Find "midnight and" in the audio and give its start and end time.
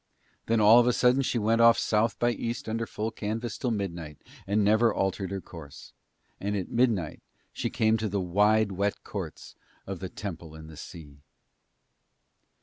3.69-4.63